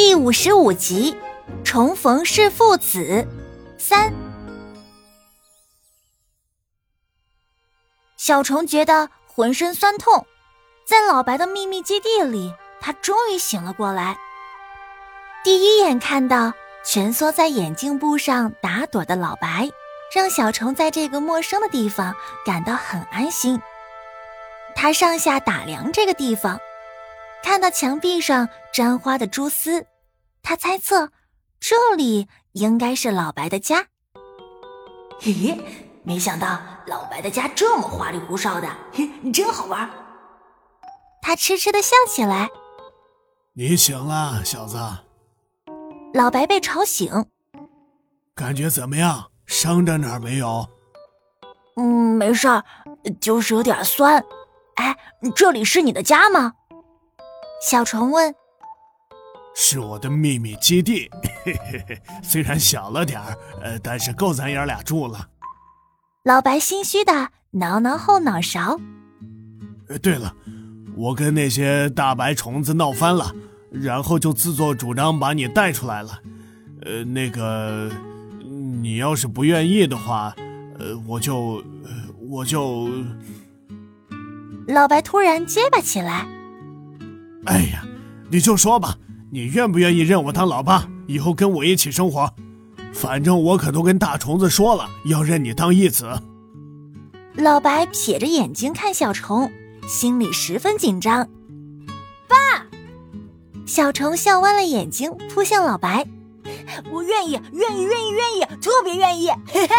[0.00, 1.16] 第五十五集，
[1.64, 3.26] 重逢是父子
[3.78, 4.14] 三。
[8.16, 10.24] 小虫觉得浑身酸痛，
[10.86, 14.16] 在老白的秘密基地里，他终于醒了过来。
[15.42, 16.52] 第一眼看到
[16.84, 19.68] 蜷缩在眼镜布上打盹的老白，
[20.14, 22.14] 让小虫在这个陌生的地方
[22.46, 23.60] 感到很安心。
[24.76, 26.56] 他上下打量这个地方。
[27.42, 29.86] 看到墙壁上沾花的蛛丝，
[30.42, 31.10] 他猜测
[31.58, 33.86] 这里应该是老白的家。
[35.20, 35.60] 咦，
[36.02, 39.88] 没想到老白的家这么花里胡哨的，嘿，真好玩。
[41.22, 42.48] 他痴痴的笑起来。
[43.54, 44.78] 你醒了，小子。
[46.14, 47.26] 老白被吵醒。
[48.34, 49.30] 感觉怎么样？
[49.46, 50.68] 伤着哪儿没有？
[51.76, 52.64] 嗯，没事儿，
[53.20, 54.22] 就是有点酸。
[54.76, 54.96] 哎，
[55.34, 56.52] 这里是你的家吗？
[57.60, 58.32] 小虫问
[59.54, 61.10] ：“是我的秘密基地，
[61.44, 65.28] 嘿嘿嘿，虽然小了点儿，呃，但是够咱爷俩住了。”
[66.22, 68.78] 老白心虚的挠挠后脑勺。
[69.88, 70.32] 呃，对了，
[70.96, 73.34] 我跟那些大白虫子闹翻了，
[73.72, 76.16] 然后就自作主张把你带出来了。
[76.82, 77.90] 呃，那个，
[78.80, 80.32] 你要是不愿意的话，
[80.78, 81.60] 呃，我就，
[82.28, 82.88] 我就……
[84.68, 86.24] 老白突然结巴起来。
[87.48, 87.82] 哎呀，
[88.30, 88.98] 你就说吧，
[89.32, 92.30] 你愿不愿意认我当老爸，以后跟我一起生活？
[92.92, 96.06] 反正我可都跟大虫子说了，要认你当义子。
[97.34, 99.50] 老白撇着眼睛看小虫，
[99.88, 101.26] 心里十分紧张。
[102.28, 102.36] 爸，
[103.64, 106.06] 小虫笑弯了眼睛，扑向老白。
[106.90, 109.30] 我愿意，愿意，愿意，愿意，特别愿意。
[109.46, 109.74] 嘿嘿。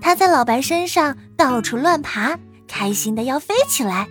[0.00, 4.08] 他在老白身上到处乱爬，开心的要飞起来。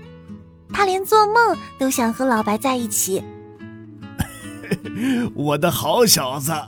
[0.73, 3.23] 他连做梦都想和老白在一起。
[5.35, 6.52] 我的好小子！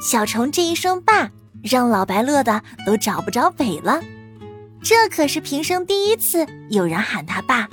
[0.00, 1.30] 小虫这一声“爸”，
[1.62, 4.00] 让老白乐的都找不着北了。
[4.82, 7.68] 这可是平生第一次有人喊他爸，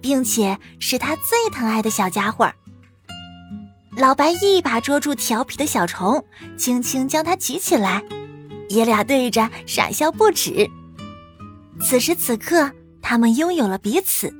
[0.00, 2.50] 并且是他最疼爱的小家伙。
[3.96, 6.24] 老白一把捉住调皮的小虫，
[6.56, 8.02] 轻轻将它举起来。
[8.68, 10.68] 爷俩对着傻笑不止。
[11.80, 12.70] 此时此刻，
[13.00, 14.32] 他们拥有了彼此，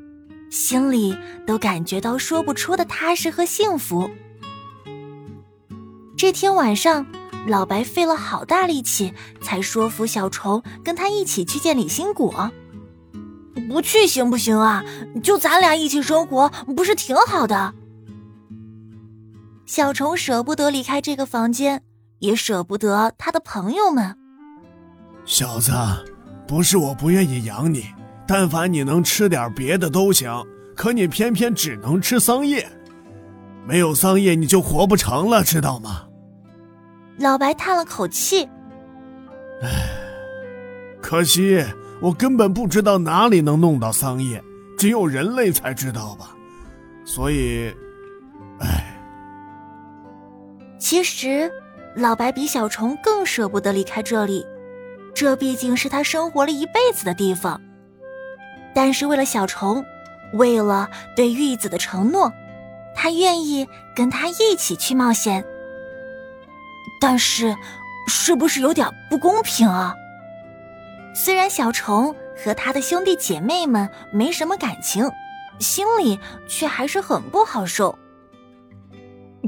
[0.51, 1.17] 心里
[1.47, 4.11] 都感觉到说不出的踏实和幸福。
[6.17, 7.07] 这天晚上，
[7.47, 12.51] 老白费了好大力气，才说服小虫跟他一起去见李新果。
[13.69, 14.85] 不去行不行啊？
[15.23, 17.75] 就咱俩一起生活，不是挺好的？
[19.67, 21.83] 小虫舍不得离开这个房间。
[22.21, 24.17] 也舍不得他的朋友们。
[25.25, 25.73] 小子，
[26.47, 27.85] 不是我不愿意养你，
[28.27, 32.67] 但凡你能吃点别的都行，可你偏偏只能吃桑叶，
[33.67, 36.05] 没有桑叶你就活不成了，知道吗？
[37.19, 38.49] 老白叹了口气
[39.63, 39.69] ：“唉，
[41.03, 41.63] 可惜
[42.01, 44.43] 我根本不知道哪里能弄到桑叶，
[44.79, 46.35] 只有人类才知道吧。
[47.05, 47.75] 所以，
[48.61, 48.99] 唉。”
[50.79, 51.53] 其实。
[51.95, 54.47] 老白比小虫更舍不得离开这里，
[55.15, 57.61] 这毕竟是他生活了一辈子的地方。
[58.75, 59.85] 但是为了小虫，
[60.35, 62.33] 为了对玉子的承诺，
[62.95, 63.67] 他愿意
[63.97, 65.45] 跟他一起去冒险。
[67.01, 67.57] 但是，
[68.07, 69.95] 是不是有点不公平啊？
[71.15, 75.11] 虽然小虫和他的兄弟姐妹们没什么感情，
[75.59, 77.99] 心里却还是很不好受。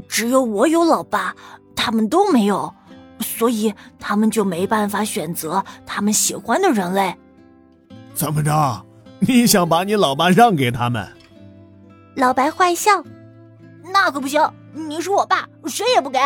[0.09, 1.33] 只有我有老爸。
[1.83, 2.71] 他们都没有，
[3.19, 7.17] 所以他们就没办法选择他们喜欢的人类。
[8.13, 8.85] 怎么着？
[9.19, 11.07] 你想把你老爸让给他们？
[12.15, 13.03] 老白坏笑。
[13.91, 14.39] 那可不行，
[14.73, 16.19] 你是我爸，谁也不给。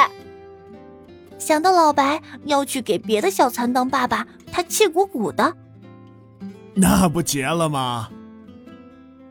[1.38, 5.56] 想到老白要去给别的小蚕当爸爸，他气鼓鼓的。
[6.74, 8.10] 那不结了吗？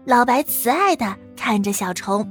[0.07, 2.27] 老白慈爱的看着小虫。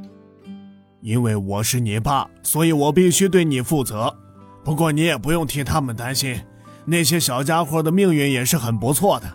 [1.03, 4.15] 因为我是你爸，所以我必须对你负责。
[4.63, 6.39] 不过你也不用替他们担心，
[6.85, 9.29] 那些小家伙的命运也是很不错的。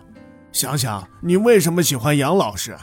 [0.50, 2.74] 想想你为什么喜欢杨老师？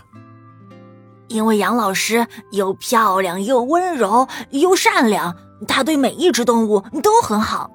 [1.30, 5.36] 因为杨老师又漂亮又温柔又善良，
[5.68, 7.72] 他对每一只动物都很好。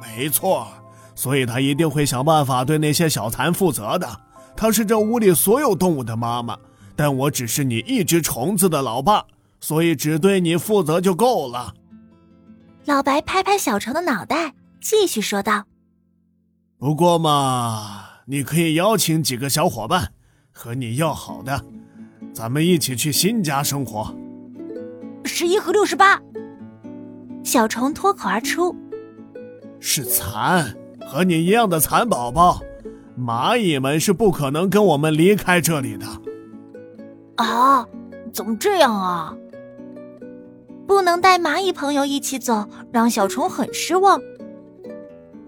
[0.00, 0.68] 没错，
[1.16, 4.08] 所以他一定会想办法对那些小蚕负责的。
[4.56, 6.56] 他是这屋里所有动物的妈妈，
[6.94, 9.24] 但我只是你一只虫子的老爸。
[9.66, 11.74] 所以只对你负责就够了。
[12.84, 15.64] 老白拍拍小虫的脑袋，继续说道
[16.78, 20.12] ：“不过嘛，你可以邀请几个小伙伴，
[20.52, 21.64] 和你要好的，
[22.32, 24.14] 咱们一起去新家生活。
[25.24, 26.22] 十一和六十八，
[27.42, 28.72] 小虫脱口而出
[29.82, 30.76] ：“是蚕，
[31.08, 32.60] 和你一样的蚕宝宝。
[33.18, 36.06] 蚂蚁们是不可能跟我们离开这里的。”
[37.42, 37.84] 啊，
[38.32, 39.34] 怎么这样啊？
[40.86, 44.20] 不能带蚂蚁朋友一起走，让小虫很失望。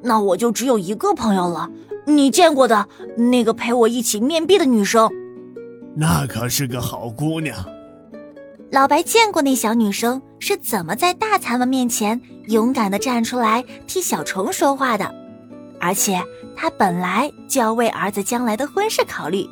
[0.02, 1.70] 那我就只有一个朋友了，
[2.06, 5.11] 你见过的那个陪我一起面壁的女生。
[5.96, 7.56] 那可是个好姑娘。
[8.70, 15.12] 老白见过那小女生是怎么在大蚕们面前勇敢的站出来替小虫说话的，
[15.81, 16.23] 而且
[16.55, 19.49] 他本来就要为儿子将来的婚事考虑，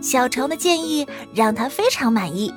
[0.00, 2.54] 小虫的建议让他非常满意。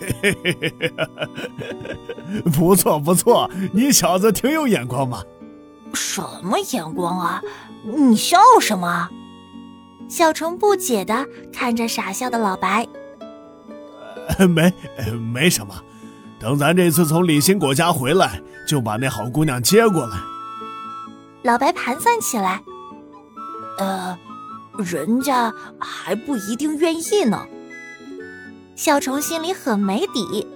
[0.00, 5.22] 嘿嘿嘿嘿，不错不错，你小子挺有眼光嘛。
[5.92, 7.42] 什么眼光啊？
[7.84, 9.08] 你笑什么？
[10.08, 12.86] 小虫不解的看着傻笑的老白。
[14.48, 14.72] 没，
[15.32, 15.74] 没什么。
[16.38, 20.16] 等咱这次从李新果家回来，就把那好姑娘接过来。
[21.42, 22.62] 老白盘算起来，
[23.78, 24.18] 呃，
[24.78, 27.46] 人家还不一定愿意呢。
[28.82, 30.48] 小虫心里很没底。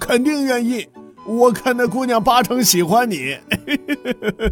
[0.00, 0.88] 肯定愿意，
[1.24, 3.38] 我看那姑娘八成喜欢你。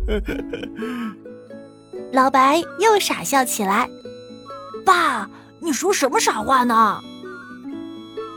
[2.13, 3.91] 老白又傻笑起来。
[4.87, 5.29] 爸，
[5.59, 7.01] 你说什么傻话呢？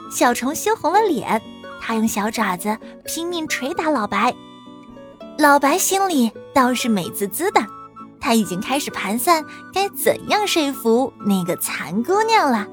[0.10, 1.40] 小虫羞红了脸，
[1.80, 4.34] 他用小爪子拼命捶打老白。
[5.38, 7.64] 老白心里倒是美滋滋的，
[8.20, 12.66] 他已经开始盘算该怎样说服那个蚕姑娘了。